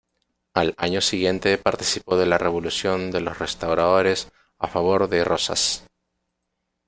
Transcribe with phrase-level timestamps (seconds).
[0.55, 5.85] Al año siguiente participó de la Revolución de los Restauradores a favor de Rosas.